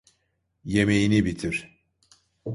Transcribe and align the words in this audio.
Yemeğini 0.63 1.25
bitir. 1.25 1.79